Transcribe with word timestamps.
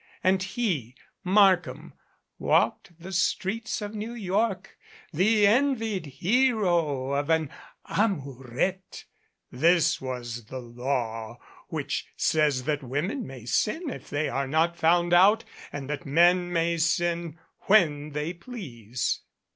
And 0.23 0.41
he, 0.41 0.95
Markham, 1.23 1.93
walked 2.39 2.99
the 2.99 3.11
streets 3.11 3.83
of 3.83 3.93
New 3.93 4.15
York 4.15 4.75
the 5.13 5.45
envied 5.45 6.07
hero 6.07 7.11
of 7.11 7.29
an 7.29 7.51
"amourette." 7.87 9.05
This 9.51 10.01
was 10.01 10.45
the 10.45 10.57
law, 10.57 11.37
which 11.67 12.07
says 12.17 12.63
that 12.63 12.81
women 12.81 13.27
may 13.27 13.45
sin 13.45 13.91
if 13.91 14.09
they 14.09 14.27
are 14.27 14.47
not 14.47 14.75
found 14.75 15.13
out 15.13 15.43
and 15.71 15.87
that 15.87 16.03
men 16.07 16.51
may 16.51 16.77
sin 16.77 17.37
when 17.67 18.09
they 18.13 18.33
please. 18.33 19.19